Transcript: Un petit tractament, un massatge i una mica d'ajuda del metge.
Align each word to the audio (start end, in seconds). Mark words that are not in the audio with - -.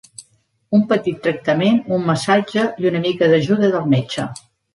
Un 0.77 0.81
petit 0.91 1.19
tractament, 1.27 1.77
un 1.97 2.01
massatge 2.07 2.65
i 2.85 2.89
una 2.93 3.03
mica 3.05 3.31
d'ajuda 3.35 3.71
del 3.77 3.87
metge. 3.95 4.27